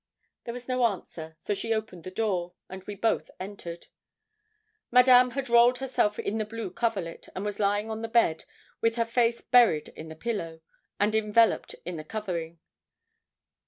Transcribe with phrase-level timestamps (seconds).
[0.45, 3.85] There was no answer; so she opened the door, and we both entered.
[4.89, 8.45] Madame had rolled herself in the blue coverlet, and was lying on the bed,
[8.81, 10.61] with her face buried in the pillow,
[10.99, 12.57] and enveloped in the covering.